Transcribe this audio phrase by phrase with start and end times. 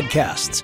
[0.00, 0.62] podcasts.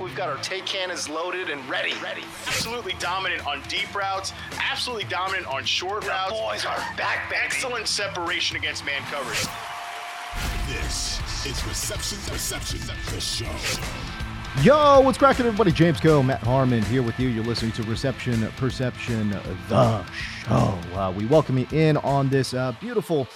[0.00, 1.94] We've got our take cannons loaded and ready.
[2.02, 2.22] Ready.
[2.46, 4.32] Absolutely dominant on deep routes.
[4.58, 6.32] Absolutely dominant on short the routes.
[6.32, 7.40] Boys are back, baby.
[7.44, 9.46] Excellent separation against man coverage.
[10.68, 12.80] This is Reception Perception,
[13.12, 13.46] the show.
[14.62, 15.72] Yo, what's cracking, everybody?
[15.72, 17.28] James Koh, Matt Harmon here with you.
[17.28, 19.30] You're listening to Reception Perception,
[19.68, 20.78] the show.
[20.94, 23.26] Uh, we welcome you in on this uh, beautiful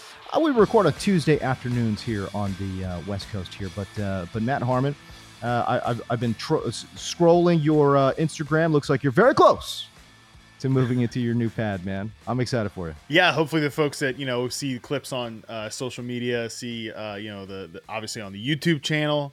[0.40, 4.42] we record on Tuesday afternoons here on the uh, West Coast here, but uh, but
[4.42, 4.94] Matt Harmon,
[5.42, 8.72] uh, I, have been tro- scrolling your uh, Instagram.
[8.72, 9.86] Looks like you're very close
[10.58, 12.12] to moving into your new pad, man.
[12.26, 12.94] I'm excited for you.
[13.08, 16.92] Yeah, hopefully the folks that you know see clips on uh, social media, see you
[17.30, 19.32] know the, the, obviously on the YouTube channel.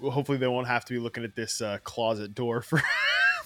[0.00, 2.80] Hopefully they won't have to be looking at this closet door for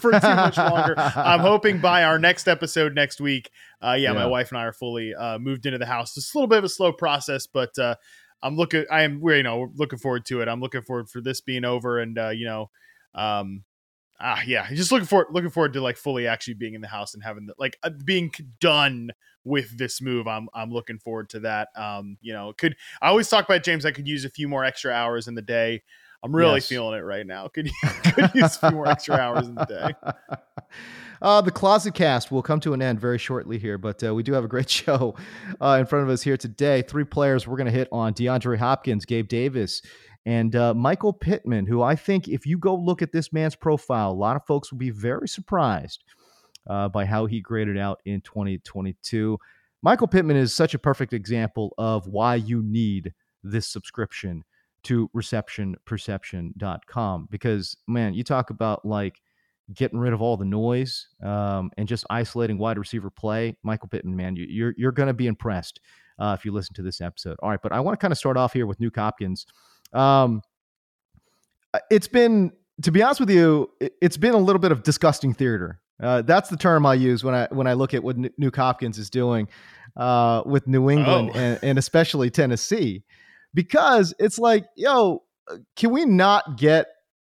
[0.00, 0.94] for too much longer.
[0.96, 3.50] I'm hoping by our next episode next week,
[3.82, 6.16] uh, yeah, yeah, my wife and I are fully uh, moved into the house.
[6.16, 7.96] It's a little bit of a slow process, but uh,
[8.42, 8.84] I'm looking.
[8.90, 10.48] I am, you know, looking forward to it.
[10.48, 12.70] I'm looking forward for this being over, and uh, you know,
[13.14, 13.64] um,
[14.20, 17.14] ah, yeah, just looking forward, looking forward to like fully actually being in the house
[17.14, 19.10] and having the, like uh, being done
[19.44, 20.26] with this move.
[20.26, 21.68] I'm I'm looking forward to that.
[21.76, 23.86] Um, you know, could I always talk about James?
[23.86, 25.82] I could use a few more extra hours in the day.
[26.22, 26.68] I'm really yes.
[26.68, 27.48] feeling it right now.
[27.48, 27.70] Could
[28.04, 30.36] could use a few more extra hours in the day.
[31.22, 34.22] Uh, the Closet Cast will come to an end very shortly here, but uh, we
[34.22, 35.14] do have a great show
[35.60, 36.82] uh, in front of us here today.
[36.82, 39.82] Three players we're going to hit on DeAndre Hopkins, Gabe Davis,
[40.24, 44.10] and uh, Michael Pittman, who I think if you go look at this man's profile,
[44.10, 46.04] a lot of folks will be very surprised
[46.68, 49.38] uh, by how he graded out in 2022.
[49.82, 54.44] Michael Pittman is such a perfect example of why you need this subscription
[54.84, 59.20] to receptionperception.com because man you talk about like
[59.72, 64.16] getting rid of all the noise um, and just isolating wide receiver play michael pittman
[64.16, 65.80] man you, are you're, you're going to be impressed
[66.18, 67.36] uh, if you listen to this episode.
[67.42, 69.46] All right but i want to kind of start off here with nuke hopkins.
[69.92, 70.42] Um,
[71.74, 72.52] uh, it's been
[72.82, 73.70] to be honest with you
[74.00, 75.80] it's been a little bit of disgusting theater.
[76.02, 78.98] Uh, that's the term I use when I when I look at what Nuke Hopkins
[78.98, 79.48] is doing
[79.96, 81.38] uh, with New England oh.
[81.38, 83.04] and, and especially Tennessee
[83.54, 86.86] because it's like, yo, uh, can we not get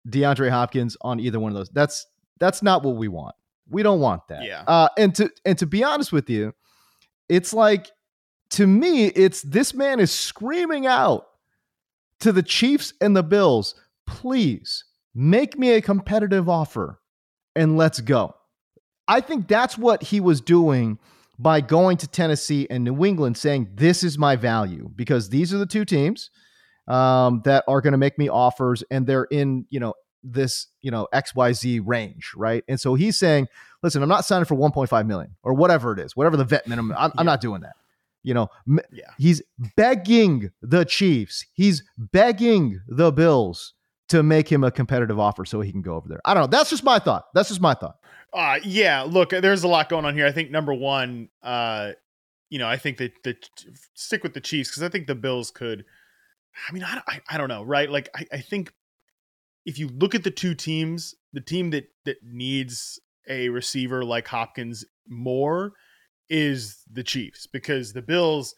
[0.09, 1.71] DeAndre Hopkins on either one of those?
[1.71, 2.07] That's
[2.39, 3.35] that's not what we want.
[3.69, 4.45] We don't want that.
[4.45, 4.63] Yeah.
[4.67, 6.55] Uh, and to and to be honest with you,
[7.29, 7.91] it's like
[8.51, 11.27] to me, it's this man is screaming out
[12.21, 13.75] to the Chiefs and the Bills,
[14.07, 17.01] please make me a competitive offer
[17.57, 18.35] and let's go.
[19.07, 20.99] I think that's what he was doing
[21.39, 25.59] by going to Tennessee and New England saying, This is my value because these are
[25.59, 26.31] the two teams
[26.89, 30.91] um, that are going to make me offers and they're in, you know, this, you
[30.91, 32.65] know, XYZ range, right?
[32.69, 33.49] And so he's saying,
[33.83, 36.97] Listen, I'm not signing for 1.5 million or whatever it is, whatever the vet minimum.
[36.99, 37.21] I'm, yeah.
[37.21, 37.75] I'm not doing that.
[38.23, 39.05] You know, yeah.
[39.19, 39.43] he's
[39.77, 43.74] begging the Chiefs, he's begging the Bills
[44.09, 46.21] to make him a competitive offer so he can go over there.
[46.25, 46.57] I don't know.
[46.57, 47.27] That's just my thought.
[47.35, 47.97] That's just my thought.
[48.33, 50.27] Uh, yeah, look, there's a lot going on here.
[50.27, 51.93] I think number one, uh,
[52.51, 53.37] you know, I think that the
[53.95, 55.85] stick with the Chiefs because I think the Bills could.
[56.69, 57.91] I mean, I, I, I don't know, right?
[57.91, 58.73] Like, I, I think
[59.65, 64.29] if you look at the two teams, the team that that needs a receiver like
[64.29, 65.73] Hopkins more
[66.29, 68.55] is the Chiefs because the Bills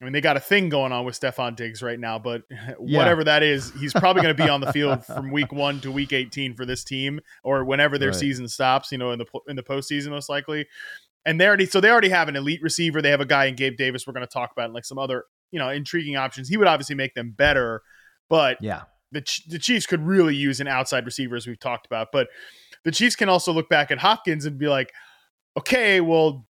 [0.00, 2.74] I mean, they got a thing going on with Stefon Diggs right now, but yeah.
[2.78, 5.90] whatever that is, he's probably going to be on the field from week one to
[5.90, 8.18] week 18 for this team or whenever their right.
[8.18, 10.66] season stops, you know, in the, in the postseason, most likely.
[11.26, 13.02] And they already, so they already have an elite receiver.
[13.02, 15.24] They have a guy in Gabe Davis we're going to talk about like some other,
[15.50, 16.48] you know, intriguing options.
[16.48, 17.82] He would obviously make them better,
[18.28, 22.08] but yeah, the, the Chiefs could really use an outside receiver as we've talked about.
[22.12, 22.28] But
[22.84, 24.92] the Chiefs can also look back at Hopkins and be like,
[25.58, 26.46] okay, well,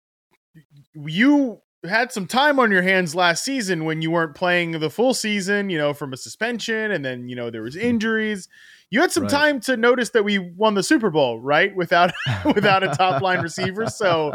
[0.94, 5.14] you had some time on your hands last season when you weren't playing the full
[5.14, 7.82] season, you know, from a suspension and then, you know, there was hmm.
[7.82, 8.49] injuries.
[8.90, 9.32] You had some right.
[9.32, 11.75] time to notice that we won the Super Bowl, right?
[11.75, 12.12] Without
[12.44, 13.88] without a top line receiver.
[13.88, 14.32] So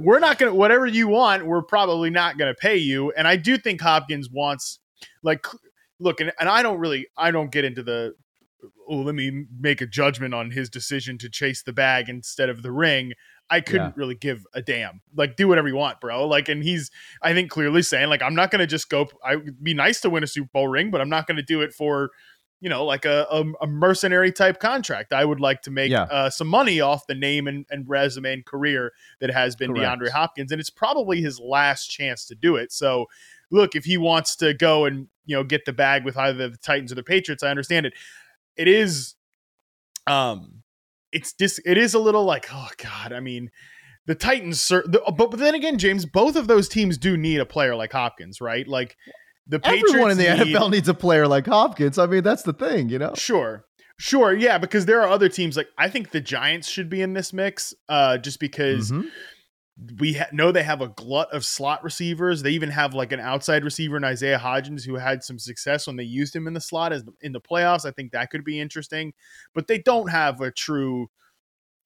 [0.00, 3.12] we're not gonna whatever you want, we're probably not gonna pay you.
[3.12, 4.78] And I do think Hopkins wants
[5.22, 5.46] like
[5.98, 8.14] look, and, and I don't really I don't get into the
[8.88, 12.62] oh, let me make a judgment on his decision to chase the bag instead of
[12.62, 13.12] the ring.
[13.50, 13.92] I couldn't yeah.
[13.96, 15.00] really give a damn.
[15.14, 16.26] Like, do whatever you want, bro.
[16.26, 19.08] Like, and he's, I think, clearly saying, like, I'm not going to just go.
[19.24, 21.42] I would be nice to win a Super Bowl ring, but I'm not going to
[21.42, 22.10] do it for
[22.60, 25.14] you know, like a, a, a mercenary type contract.
[25.14, 26.02] I would like to make Yeah.
[26.02, 30.00] uh, some money off the name and, and resume and career that has been Correct.
[30.00, 32.70] DeAndre Hopkins, and it's probably his last chance to do it.
[32.70, 33.06] So,
[33.50, 36.56] look, if he wants to go and you know get the bag with either the
[36.58, 37.94] Titans or the Patriots, I understand it.
[38.56, 39.14] It is,
[40.06, 40.59] um,
[41.12, 43.50] it's dis- it is a little like oh god, I mean.
[44.06, 47.38] The Titans, cer- the, but, but then again, James, both of those teams do need
[47.38, 48.66] a player like Hopkins, right?
[48.66, 48.96] Like
[49.46, 51.96] the Patriots Everyone in the need- NFL needs a player like Hopkins.
[51.98, 53.12] I mean, that's the thing, you know.
[53.14, 53.64] Sure.
[53.98, 57.12] Sure, yeah, because there are other teams like I think the Giants should be in
[57.12, 59.04] this mix, uh, just because Mhm.
[59.98, 62.42] We ha- know they have a glut of slot receivers.
[62.42, 65.96] They even have like an outside receiver in Isaiah Hodgins who had some success when
[65.96, 67.86] they used him in the slot as in the playoffs.
[67.86, 69.12] I think that could be interesting,
[69.54, 71.08] but they don't have a true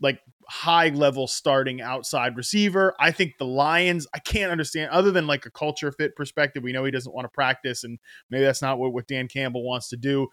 [0.01, 2.95] like high level starting outside receiver.
[2.99, 6.63] I think the Lions, I can't understand other than like a culture fit perspective.
[6.63, 7.99] We know he doesn't want to practice and
[8.29, 10.29] maybe that's not what, what Dan Campbell wants to do.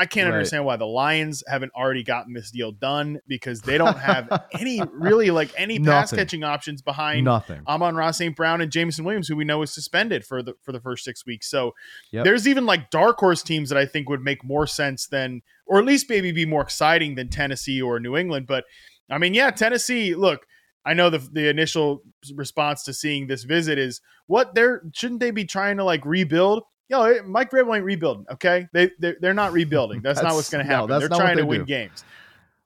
[0.00, 0.36] I can't Right.
[0.36, 4.80] understand why the Lions haven't already gotten this deal done because they don't have any
[4.92, 7.60] really like any pass catching options behind Nothing.
[7.68, 8.34] Amon-Ra St.
[8.34, 11.26] Brown and Jameson Williams, who we know is suspended for the for the first six
[11.26, 11.50] weeks.
[11.50, 11.72] So
[12.12, 12.24] Yep.
[12.24, 15.78] there's even like dark horse teams that I think would make more sense than, or
[15.78, 18.46] at least maybe be more exciting than Tennessee or New England.
[18.46, 18.64] But
[19.10, 20.14] I mean, yeah, Tennessee.
[20.14, 20.46] Look,
[20.86, 22.02] I know the the initial
[22.34, 26.62] response to seeing this visit is what they're shouldn't they be trying to like rebuild?
[26.90, 28.26] Yo, Mike Vrabel ain't rebuilding.
[28.32, 30.00] Okay, they they're, they're not rebuilding.
[30.02, 30.90] That's, not what's going to no, happen.
[30.90, 32.04] that's they're trying to they win games.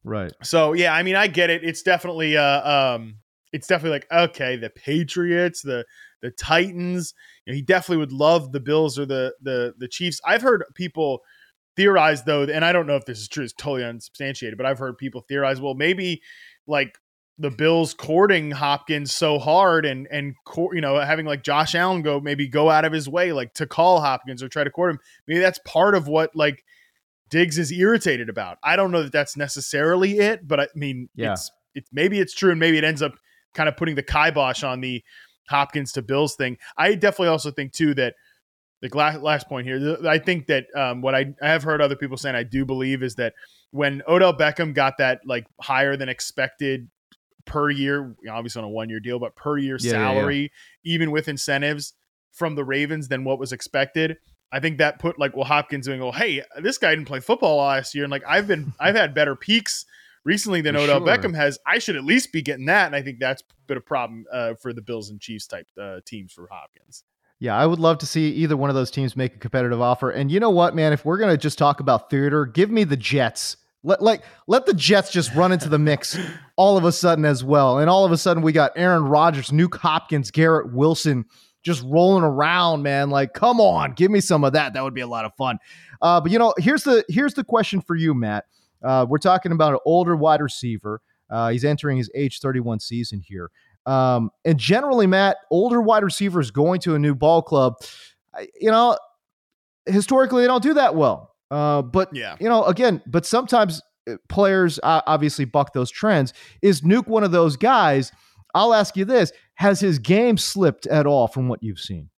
[0.02, 0.32] Right.
[0.42, 1.62] So yeah, I mean, I get it.
[1.62, 3.16] It's definitely uh um
[3.52, 5.84] it's definitely like okay, the Patriots, the
[6.22, 7.12] the Titans.
[7.44, 10.20] You know, he definitely would love the Bills or the the the Chiefs.
[10.24, 11.20] I've heard people
[11.76, 14.78] theorize though, and I don't know if this is true, it's totally unsubstantiated, but I've
[14.78, 16.22] heard people theorize, well, maybe
[16.66, 16.98] like
[17.38, 20.34] the Bills courting Hopkins so hard and and
[20.72, 23.66] you know having like Josh Allen go maybe go out of his way like to
[23.66, 25.00] call Hopkins or try to court him.
[25.26, 26.64] Maybe that's part of what like
[27.30, 28.58] Diggs is irritated about.
[28.62, 31.32] I don't know that that's necessarily it, but I mean, Yeah.
[31.32, 33.14] it's it's maybe it's true, and maybe it ends up
[33.54, 35.02] kind of putting the kibosh on the
[35.48, 36.56] Hopkins to Bills thing.
[36.76, 38.14] I definitely also think too that
[38.80, 41.96] the last, last point here, I think that um, what I, I have heard other
[41.96, 43.34] people saying, I do believe is that
[43.70, 46.88] when Odell Beckham got that like higher than expected
[47.44, 50.06] per year, obviously on a one year deal, but per year Yeah, yeah, yeah.
[50.06, 50.52] salary,
[50.84, 51.94] even with incentives
[52.32, 54.18] from the Ravens than what was expected.
[54.52, 57.58] I think that put like well Hopkins doing, well, hey, this guy didn't play football
[57.58, 59.84] last year, and like I've been I've had better peaks
[60.24, 61.06] recently than Odell sure.
[61.06, 61.58] Beckham has.
[61.66, 64.54] I should at least be getting that, and I think that's been a problem uh,
[64.54, 67.04] for the Bills and Chiefs type uh, teams for Hopkins.
[67.40, 70.10] Yeah, I would love to see either one of those teams make a competitive offer.
[70.10, 70.92] And you know what, man?
[70.92, 73.56] If we're gonna just talk about theater, give me the Jets.
[73.84, 76.18] Let like let the Jets just run into the mix
[76.56, 77.78] all of a sudden as well.
[77.78, 81.26] And all of a sudden we got Aaron Rodgers, Nuke Hopkins, Garrett Wilson
[81.62, 83.10] just rolling around, man.
[83.10, 84.74] Like, come on, give me some of that.
[84.74, 85.58] That would be a lot of fun.
[86.00, 88.46] Uh, but you know, here's the here's the question for you, Matt.
[88.82, 91.00] Uh, we're talking about an older wide receiver.
[91.30, 93.50] Uh, he's entering his age 31 season here.
[93.86, 97.74] Um, and generally, Matt, older wide receivers going to a new ball club,
[98.60, 98.96] you know,
[99.86, 101.33] historically they don't do that well.
[101.50, 102.36] Uh, but Yeah.
[102.40, 106.32] you know, again, but sometimes uh, players uh, obviously buck those trends.
[106.62, 108.12] Is Nuke one of those guys?
[108.54, 112.10] I'll ask you this: Has his game slipped at all from what you've seen?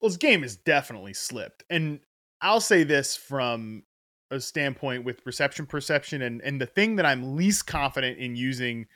[0.00, 1.64] Well, his game has definitely slipped.
[1.70, 2.00] And
[2.40, 3.84] I'll say this from
[4.30, 8.86] a standpoint with reception perception and and the thing that I'm least confident in using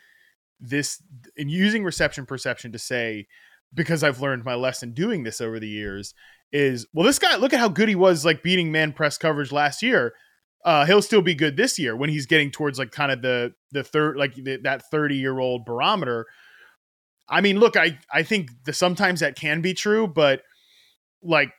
[0.59, 1.03] this
[1.37, 3.27] in using reception perception to say
[3.75, 6.15] because I've learned my lesson doing this over the years
[6.53, 9.53] is well this guy look at how good he was like beating man press coverage
[9.53, 10.15] last year
[10.65, 13.53] uh he'll still be good this year when he's getting towards like kind of the
[13.73, 16.27] the third like the, that 30 year old barometer
[17.29, 20.43] I mean look I I think the, sometimes that can be true but
[21.23, 21.51] like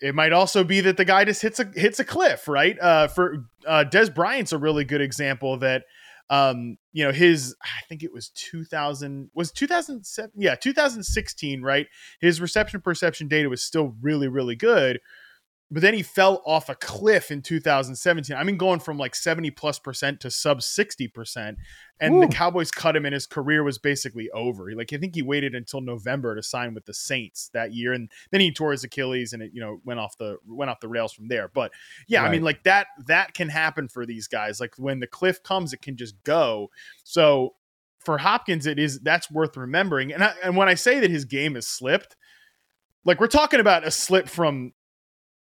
[0.00, 2.78] it might also be that the guy just hits a hits a cliff, right?
[2.80, 5.84] Uh, for uh, Dez Bryant's a really good example that
[6.30, 11.86] um, you know his I think it was 2000 was 2007 yeah 2016 right?
[12.20, 15.00] His reception perception data was still really really good
[15.74, 19.50] but then he fell off a cliff in 2017 I mean going from like 70
[19.50, 21.58] plus percent to sub 60 percent
[22.00, 24.72] and the Cowboys cut him and his career was basically over.
[24.74, 28.08] Like I think he waited until November to sign with the Saints that year and
[28.30, 30.88] then he tore his Achilles and it you know went off the went off the
[30.88, 31.48] rails from there.
[31.52, 31.72] But
[32.06, 34.60] yeah I mean like that that can happen for these guys.
[34.60, 36.70] Like when the cliff comes it can just go.
[37.02, 37.54] So
[37.98, 40.12] for Hopkins it is that's worth remembering.
[40.12, 42.14] And I, and when I say that his game has slipped
[43.04, 44.72] like we're talking about a slip from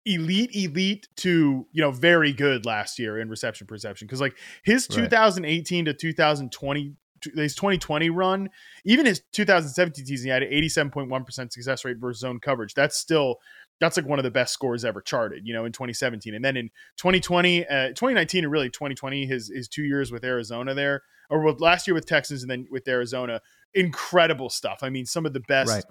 [0.09, 4.89] elite elite to you know very good last year in reception perception because like his
[4.91, 5.05] Right.
[5.05, 6.95] 2018 to 2020
[7.35, 8.49] his 2020 run
[8.85, 13.39] even his 2017 season he had an 87.1% success rate versus zone coverage that's still
[13.81, 16.35] that's like one of the best scores ever charted, you know, in 2017.
[16.35, 20.75] And then in 2020, uh, 2019, and really 2020, his his two years with Arizona
[20.75, 23.41] there, or with last year with Texas, and then with Arizona,
[23.75, 24.79] incredible stuff.
[24.83, 25.71] I mean, some of the best.
[25.71, 25.85] Right.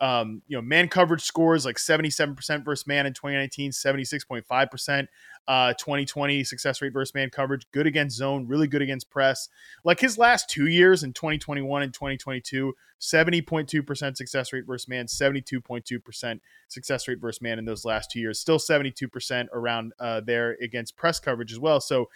[0.00, 5.06] Um, you know, man coverage scores like 77% versus man in 2019, 76.5%.
[5.46, 9.50] Uh, 2020 success rate versus man coverage, good against zone, really good against press.
[9.84, 16.40] Like his last two years in 2021 and 2022, 70.2% success rate versus man, 72.2%
[16.68, 18.40] success rate versus man in those last two years.
[18.40, 21.78] Still 72% around uh, there against press coverage as well.
[21.78, 22.08] So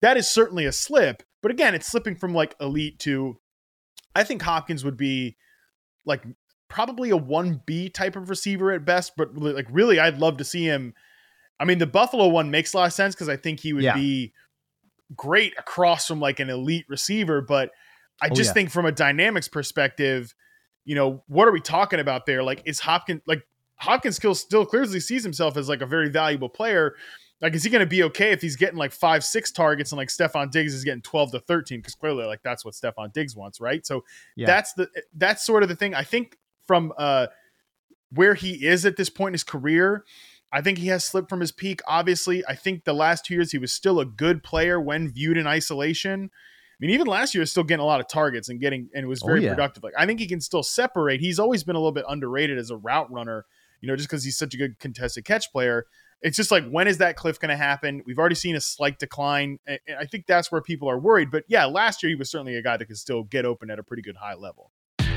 [0.00, 1.22] that is certainly a slip.
[1.40, 3.38] But again, it's slipping from like elite to,
[4.16, 5.36] I think Hopkins would be
[6.04, 6.24] like
[6.72, 10.64] probably a 1B type of receiver at best, but like really, I'd love to see
[10.64, 10.94] him.
[11.60, 13.84] I mean, the Buffalo one makes a lot of sense because I think he would
[13.84, 13.94] Yeah.
[13.94, 14.32] be
[15.14, 17.70] great across from like an elite receiver, but
[18.20, 18.54] I Oh, just yeah.
[18.54, 20.34] think from a dynamics perspective,
[20.84, 22.42] you know, what are we talking about there?
[22.42, 26.48] Like, is Hopkins like Hopkins still still clearly sees himself as like a very valuable
[26.48, 26.94] player?
[27.42, 29.98] Like, is he going to be okay if he's getting like five, six targets and
[29.98, 31.80] like Stefon Diggs is getting 12 to 13?
[31.80, 33.84] Because clearly, like, that's what Stefon Diggs wants, right?
[33.84, 34.04] So
[34.36, 34.46] Yeah.
[34.46, 35.94] that's the that's sort of the thing.
[35.94, 36.38] I think
[36.72, 37.26] from uh
[38.10, 40.04] where he is at this point in his career,
[40.52, 41.80] I think he has slipped from his peak.
[41.86, 45.36] Obviously, I think the last two years he was still a good player when viewed
[45.38, 46.30] in isolation.
[46.32, 49.06] I mean, even last year was still getting a lot of targets and getting and
[49.06, 49.50] was Oh, very yeah.
[49.50, 49.82] productive.
[49.82, 51.20] Like I think he can still separate.
[51.20, 53.44] He's always been a little bit underrated as a route runner,
[53.80, 55.86] you know, just because he's such a good contested catch player.
[56.20, 58.02] It's just like when is that cliff going to happen?
[58.06, 59.58] We've already seen a slight decline.
[59.66, 61.30] and I think that's where people are worried.
[61.30, 63.78] But yeah, last year he was certainly a guy that could still get open at
[63.78, 64.70] a pretty good high level.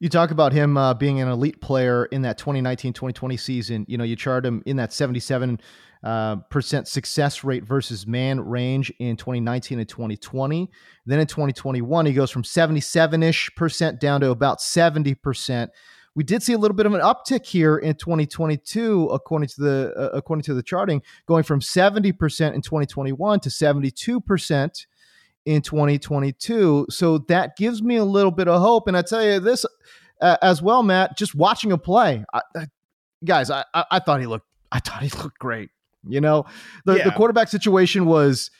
[0.00, 3.84] You talk about him uh, being an elite player in that 2019-2020 season.
[3.88, 5.60] You know, you chart him in that 77
[6.04, 10.70] uh, percent success rate versus man range in 2019 and 2020.
[11.06, 15.72] Then in 2021, he goes from 77-ish percent down to about 70 percent.
[16.14, 19.94] We did see a little bit of an uptick here in 2022, according to the
[19.96, 24.86] uh, according to the charting, going from 70 percent in 2021 to 72 percent
[25.48, 26.86] in 2022.
[26.90, 28.86] So that gives me a little bit of hope.
[28.86, 29.64] And I tell you this
[30.20, 31.16] uh, as well, Matt.
[31.16, 32.66] Just watching a play, I, I,
[33.24, 35.70] guys, I, I, I thought he looked, I thought he looked great.
[36.06, 36.44] You know,
[36.84, 38.50] the, the quarterback situation was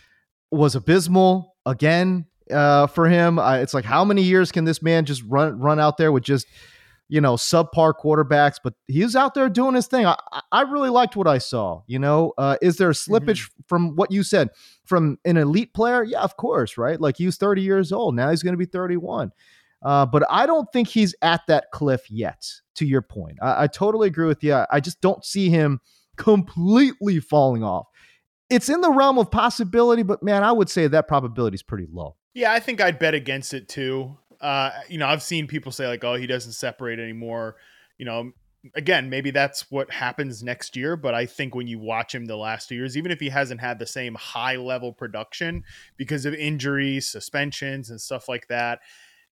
[0.51, 3.39] was abysmal again uh, for him.
[3.39, 6.47] It's like how many years can this man just run run out there with just
[7.09, 8.57] you know subpar quarterbacks?
[8.63, 10.07] But he was out there doing his thing.
[10.07, 10.17] I,
[10.53, 11.83] I- really liked what I saw.
[11.87, 14.51] You know, uh, is there a slippage from what you said
[14.85, 16.03] from an elite player?
[16.05, 17.01] Yeah, of course, right?
[17.01, 18.15] Like he was 30 years old.
[18.15, 19.33] Now he's going to be 31.
[19.83, 22.45] Uh, but I don't think he's at that cliff yet.
[22.77, 24.63] To your point, I, I totally agree with you.
[24.71, 25.81] I just don't see him
[26.17, 27.87] completely falling off.
[28.51, 31.87] It's in the realm of possibility, but man, I would say that probability is pretty
[31.91, 32.17] low.
[32.35, 34.17] Yeah, I think I'd bet against it too.
[34.41, 37.57] Uh, you know, I've seen people say like, "Oh, he doesn't separate anymore."
[37.99, 38.33] You know,
[38.75, 40.97] again, maybe that's what happens next year.
[40.97, 43.61] But I think when you watch him the last two years, even if he hasn't
[43.61, 45.65] had the same high level production
[45.97, 48.81] because of injuries, suspensions, and stuff like that,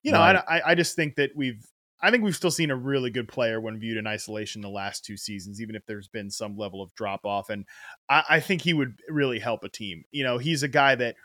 [0.03, 0.37] you know, Right.
[0.37, 1.65] I, I I just think that we've.
[1.99, 5.03] I think we've still seen a really good player when viewed in isolation the last
[5.03, 7.49] two seasons, even if there's been some level of drop off.
[7.49, 7.65] And
[8.11, 10.05] I, I think he would really help a team.
[10.11, 11.17] You know, he's a guy that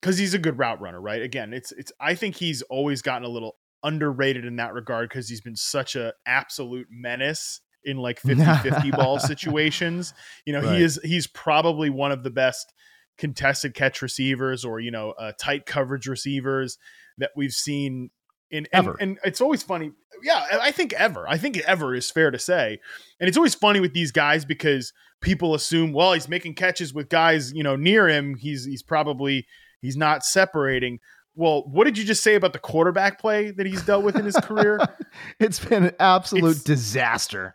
[0.00, 1.22] because he's a good route runner, right?
[1.22, 1.92] Again, it's it's.
[2.00, 5.94] I think he's always gotten a little underrated in that regard because he's been such
[5.96, 10.12] a absolute menace in like 50-50 ball situations.
[10.44, 10.78] You know, Right.
[10.78, 12.72] he is he's probably one of the best
[13.18, 16.78] contested catch receivers or you know uh, tight coverage receivers
[17.18, 18.10] that we've seen
[18.50, 18.96] in and, Ever.
[19.00, 19.90] and it's always funny
[20.22, 22.78] yeah i think ever i think ever is fair to say
[23.20, 27.08] and it's always funny with these guys because people assume well he's making catches with
[27.08, 29.44] guys you know near him he's he's probably
[29.82, 30.98] he's not separating
[31.34, 34.24] well what did you just say about the quarterback play that he's dealt with in
[34.24, 34.78] his career
[35.40, 37.54] It's been an absolute It's- disaster.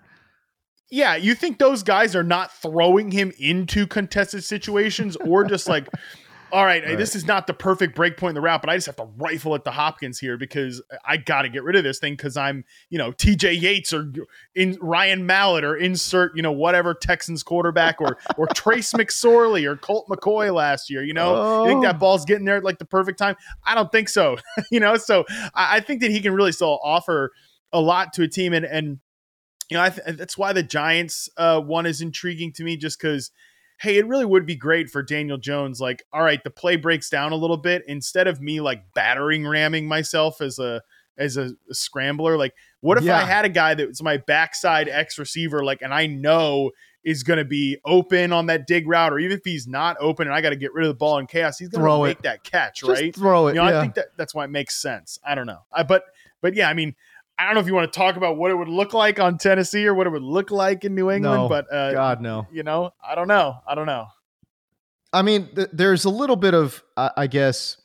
[0.92, 5.88] yeah, you think those guys are not throwing him into contested situations or just like,
[6.54, 6.98] all right, Right.
[6.98, 9.10] this is not the perfect break point in the route, but I just have to
[9.18, 12.38] rifle at the Hopkins here because I got to get rid of this thing because
[12.38, 14.12] I'm, you know, TJ Yates or
[14.54, 19.76] in Ryan Mallett or insert, you know, whatever Texans quarterback or or Trace McSorley or
[19.76, 21.04] Colt McCoy last year.
[21.04, 21.88] You know, you think Oh.
[21.88, 23.36] that ball's getting there at like the perfect time?
[23.66, 24.38] I don't think so.
[24.72, 27.32] you know, so I, I think that he can really still offer
[27.72, 29.00] a lot to a team and and
[29.70, 33.00] you know, I th- that's why the Giants uh, one is intriguing to me, just
[33.02, 33.32] because.
[33.84, 35.82] Hey, it really would be great for Daniel Jones.
[35.82, 37.84] Like, all right, the play breaks down a little bit.
[37.86, 40.82] Instead of me like battering ramming myself as a
[41.18, 43.18] as a, a scrambler, like, what if Yeah.
[43.18, 46.72] I had a guy that was my backside X receiver, like, and I know
[47.04, 50.26] is going to be open on that dig route, or even if he's not open
[50.28, 52.08] and I got to get rid of the ball in chaos, he's going to it.
[52.08, 53.14] make that catch, Just right?
[53.14, 53.56] throw it.
[53.56, 53.78] You know, yeah.
[53.78, 55.20] I think that that's why it makes sense.
[55.28, 56.06] I don't know, I, but
[56.42, 56.96] but yeah, I mean,
[57.38, 59.38] I don't know if you want to talk about what it would look like on
[59.38, 61.50] Tennessee or what it would look like in New England, No.
[61.50, 62.48] but uh, God no.
[62.52, 64.06] you know, I don't know, I don't know.
[65.12, 67.78] I mean, th- there's a little bit of, I I guess,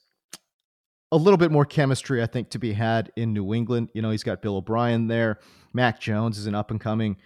[1.13, 3.89] a little bit more chemistry, I think, to be had in New England.
[3.95, 5.39] You know, he's got Bill O'Brien there.
[5.73, 7.17] Mac Jones is an up and coming.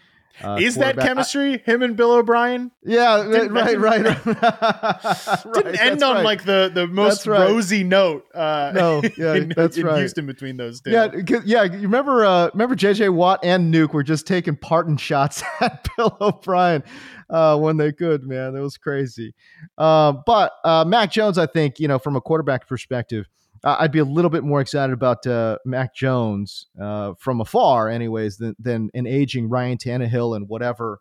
[0.43, 1.05] Uh, Is that quarterback.
[1.05, 1.59] I- chemistry?
[1.65, 5.55] Him and Bill O'Brien yeah, Didn't right, right, right.
[5.55, 6.25] didn't end on right.
[6.25, 7.49] like the the most right.
[7.49, 8.25] rosy note.
[8.35, 9.99] Uh, No, yeah, in, that's in right.
[9.99, 10.91] Houston between those two.
[10.91, 11.09] Yeah,
[11.45, 11.63] yeah.
[11.65, 12.25] You remember?
[12.25, 16.83] Uh, remember JJ Watt and Nuke were just taking parting shots at Bill O'Brien
[17.31, 18.25] uh, when they could.
[18.25, 19.35] Man, that was crazy.
[19.79, 23.27] Uh, but uh, Mac Jones, I think you know, from a quarterback perspective,
[23.65, 28.37] I'd be a little bit more excited about uh, Mac Jones uh, from afar, anyways,
[28.39, 30.99] than than an aging Ryan Tannehill and whatever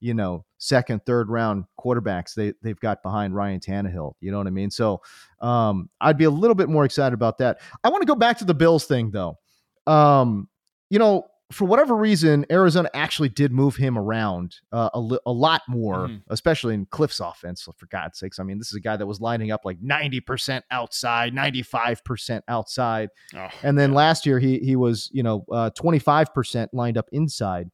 [0.00, 4.14] you know second, third round quarterbacks they they've got behind Ryan Tannehill.
[4.20, 4.70] You know what I mean?
[4.70, 5.02] So
[5.40, 7.60] um, I'd be a little bit more excited about that.
[7.82, 9.38] I want to go back to the Bills thing though.
[9.86, 10.48] Um,
[10.90, 15.30] you know, for whatever reason, Arizona actually did move him around uh, a, li- a
[15.32, 16.22] lot more, Mhm.
[16.28, 17.62] especially in Kliff's offense.
[17.76, 20.20] For God's sakes, I mean, this is a guy that was lining up like ninety
[20.20, 25.22] percent outside, ninety five percent outside, Oh, and then last year he he was you
[25.22, 25.44] know
[25.76, 27.70] twenty five percent lined up inside.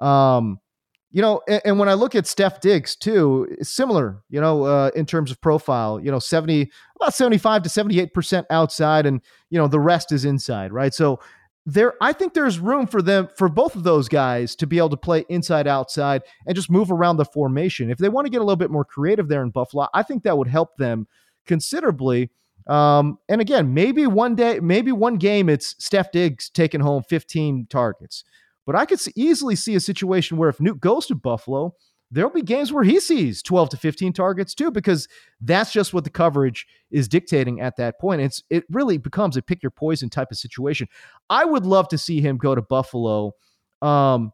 [0.00, 0.58] Um,
[1.10, 4.22] you know, and, and when I look at Steph Diggs too, it's similar.
[4.28, 8.00] You know, uh, in terms of profile, you know, seventy about seventy five to seventy
[8.00, 10.92] eight percent outside, and you know the rest is inside, right?
[10.92, 11.20] So
[11.66, 14.90] there, I think there's room for them for both of those guys to be able
[14.90, 17.90] to play inside outside and just move around the formation.
[17.90, 20.22] If they want to get a little bit more creative there in Buffalo, I think
[20.24, 21.06] that would help them
[21.46, 22.30] considerably.
[22.66, 27.66] Um, and again, maybe one day, maybe one game, it's Steph Diggs taking home 15
[27.70, 28.24] targets.
[28.66, 31.74] But I could easily see a situation where if Nuke goes to Buffalo,
[32.10, 35.08] there'll be games where he sees 12 to 15 targets too, because
[35.40, 38.20] that's just what the coverage is dictating at that point.
[38.20, 40.88] It's it really becomes a pick your poison type of situation.
[41.28, 43.32] I would love to see him go to Buffalo.
[43.82, 44.32] Um,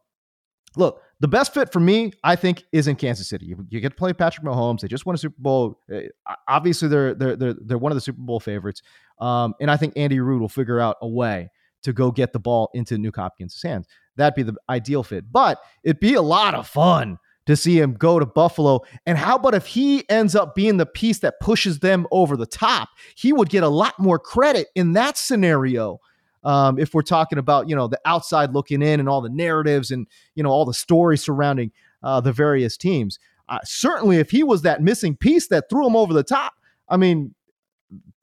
[0.75, 3.45] look, the best fit for me, I think, is in Kansas City.
[3.47, 4.81] You, you get to play Patrick Mahomes.
[4.81, 5.79] They just won a Super Bowl.
[5.91, 6.01] Uh,
[6.47, 8.81] Obviously, they're they're they're they're one of the Super Bowl favorites.
[9.19, 11.49] Um, and I think Andy Reid will figure out a way
[11.83, 13.87] to go get the ball into Nuke Hopkins' hands.
[14.15, 15.31] That'd be the ideal fit.
[15.31, 18.81] But it'd be a lot of fun to see him go to Buffalo.
[19.05, 22.45] And how about if he ends up being the piece that pushes them over the
[22.45, 22.89] top?
[23.15, 25.99] He would get a lot more credit in that scenario.
[26.43, 29.91] Um, if we're talking about you know the outside looking in and all the narratives
[29.91, 34.43] and you know all the stories surrounding uh, the various teams, uh, certainly if he
[34.43, 36.53] was that missing piece that threw him over the top,
[36.89, 37.35] I mean,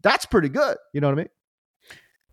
[0.02, 0.76] that's pretty good.
[0.92, 1.28] You know what I mean?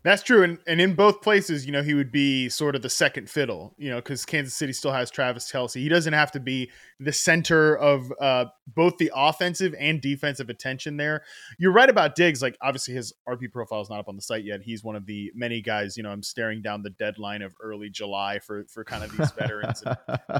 [0.06, 2.88] That's true, and and in both places, you know, he would be sort of the
[2.88, 5.80] second fiddle, you know, because Kansas City still has Travis Kelce.
[5.80, 10.96] He doesn't have to be the center of uh, both the offensive and defensive attention
[10.96, 11.24] there.
[11.58, 12.40] You're right about Diggs.
[12.40, 14.60] Like, obviously, his RP profile is not up on the site yet.
[14.62, 15.96] He's one of the many guys.
[15.96, 19.32] You know, I'm staring down the deadline of early July for for kind of these
[19.32, 19.96] veterans and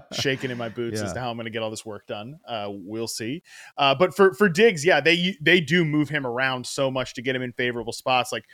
[0.13, 1.07] shaking in my boots Yeah.
[1.07, 2.39] as to how I'm going to get all this work done.
[2.47, 3.43] Uh, we'll see.
[3.77, 7.23] Uh, but for for Diggs, yeah, they they do move him around so much to
[7.23, 8.31] get him in favorable spots.
[8.31, 8.45] Like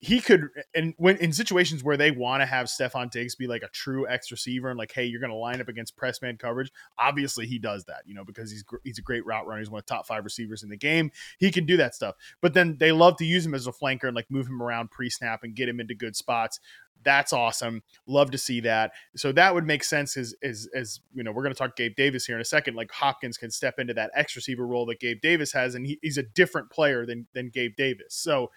[0.00, 3.62] he could, and when in situations where they want to have Stefon Diggs be like
[3.62, 6.36] a true X receiver and like, hey, you're going to line up against press man
[6.36, 6.70] coverage.
[6.98, 9.60] Obviously, he does that, you know, because he's he's a great route runner.
[9.60, 11.10] He's one of the top five receivers in the game.
[11.38, 12.14] He can do that stuff.
[12.40, 14.90] But then they love to use him as a flanker and like move him around
[14.90, 16.60] pre snap and get him into good spots.
[17.04, 17.82] That's awesome.
[18.06, 18.92] Love to see that.
[19.16, 21.94] So that would make sense as as as you know, we're going to talk Gabe
[21.96, 22.74] Davis here in a second.
[22.74, 25.98] Like Hopkins can step into that X receiver role that Gabe Davis has, and he,
[26.02, 28.14] he's a different player than than Gabe Davis.
[28.14, 28.50] So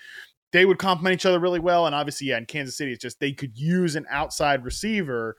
[0.51, 1.85] they would complement each other really well.
[1.85, 5.35] And obviously, yeah, in Kansas City, it's just they could use an outside receiver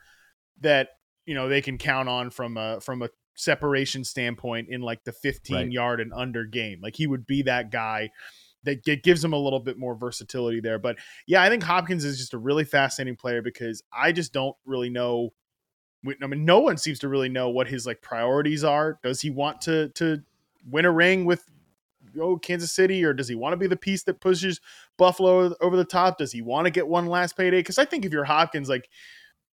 [0.61, 0.89] that
[1.25, 5.11] you know they can count on from a from a separation standpoint in like the
[5.11, 5.71] 15 Right.
[5.71, 6.79] yard and under game.
[6.81, 8.09] Like he would be that guy
[8.65, 10.79] that gives him a little bit more versatility there.
[10.79, 10.95] But
[11.27, 14.89] yeah, I think Hopkins is just a really fascinating player because I just don't really
[14.89, 15.33] know.
[16.21, 18.99] I mean, no one seems to really know what his like priorities are.
[19.03, 20.21] Does he want to to
[20.69, 21.43] win a ring with
[22.19, 24.59] oh Kansas City, or does he want to be the piece that pushes
[24.97, 26.17] Buffalo over the top?
[26.17, 27.59] Does he want to get one last payday?
[27.59, 28.89] Because I think if you're Hopkins, like,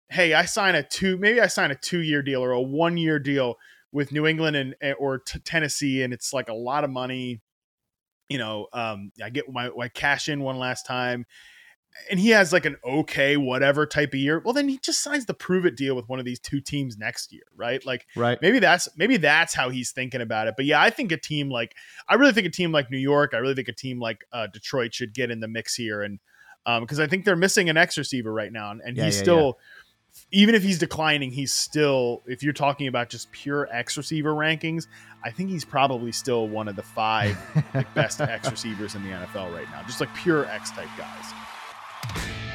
[0.08, 2.96] hey, I sign a two, maybe I sign a two year deal or a one
[2.96, 3.56] year deal
[3.92, 7.40] with New England and or t- Tennessee, and it's like a lot of money.
[8.28, 11.26] You know, um, I get my, my cash in one last time.
[12.10, 15.26] And he has like an okay whatever type of year, well then he just signs
[15.26, 17.84] the prove it deal with one of these two teams next year, right?
[17.84, 18.40] Like Right.
[18.40, 20.54] maybe that's maybe that's how he's thinking about it.
[20.56, 21.74] But yeah, I think a team like
[22.08, 24.46] I really think a team like New York, I really think a team like uh,
[24.46, 26.18] Detroit should get in the mix here, and
[26.80, 29.22] because I think they're missing an X receiver right now, and, and Yeah, he's yeah,
[29.22, 29.58] still.
[30.32, 32.22] Even if he's declining, he's still.
[32.26, 34.86] If you're talking about just pure X receiver rankings,
[35.22, 37.36] I think he's probably still one of the five
[37.74, 39.82] like, best X receivers in the NFL right now.
[39.82, 41.24] Just like pure X type guys.
[42.14, 42.45] Bye.